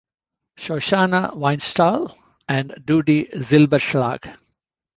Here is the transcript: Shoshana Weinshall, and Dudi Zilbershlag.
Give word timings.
Shoshana 0.57 1.35
Weinshall, 1.35 2.17
and 2.49 2.71
Dudi 2.71 3.25
Zilbershlag. 3.29 4.35